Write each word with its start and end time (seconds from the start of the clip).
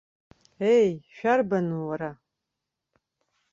Еи, 0.75 0.91
шәарбан, 1.15 1.67
уара? 1.87 2.11